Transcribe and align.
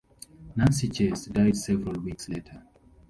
Nancy 0.55 0.87
Chase 0.89 1.25
died 1.25 1.55
several 1.55 2.01
weeks 2.01 2.27
later. 2.27 2.63